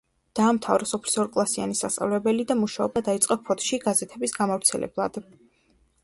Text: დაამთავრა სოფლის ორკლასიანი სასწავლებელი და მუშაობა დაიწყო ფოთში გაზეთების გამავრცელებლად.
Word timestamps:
დაამთავრა 0.37 0.85
სოფლის 0.91 1.17
ორკლასიანი 1.23 1.75
სასწავლებელი 1.79 2.45
და 2.51 2.55
მუშაობა 2.61 3.03
დაიწყო 3.09 3.37
ფოთში 3.49 3.79
გაზეთების 3.83 4.33
გამავრცელებლად. 4.39 5.21